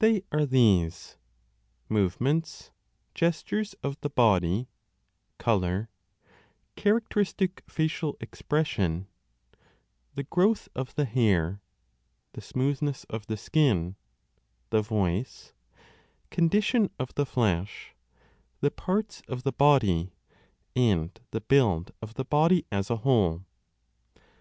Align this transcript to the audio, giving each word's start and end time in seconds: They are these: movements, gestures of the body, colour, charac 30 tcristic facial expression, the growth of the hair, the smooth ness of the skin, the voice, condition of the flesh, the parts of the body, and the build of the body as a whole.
They 0.00 0.24
are 0.32 0.44
these: 0.44 1.16
movements, 1.88 2.72
gestures 3.14 3.74
of 3.80 3.96
the 4.00 4.10
body, 4.10 4.66
colour, 5.38 5.88
charac 6.76 7.06
30 7.06 7.06
tcristic 7.08 7.62
facial 7.70 8.16
expression, 8.18 9.06
the 10.16 10.24
growth 10.24 10.68
of 10.74 10.92
the 10.96 11.04
hair, 11.04 11.60
the 12.32 12.40
smooth 12.40 12.82
ness 12.82 13.04
of 13.04 13.28
the 13.28 13.36
skin, 13.36 13.94
the 14.70 14.82
voice, 14.82 15.52
condition 16.30 16.90
of 16.98 17.14
the 17.14 17.24
flesh, 17.24 17.94
the 18.62 18.70
parts 18.72 19.22
of 19.28 19.44
the 19.44 19.52
body, 19.52 20.12
and 20.74 21.20
the 21.30 21.40
build 21.40 21.92
of 22.02 22.14
the 22.14 22.24
body 22.24 22.66
as 22.72 22.90
a 22.90 22.96
whole. 23.06 23.44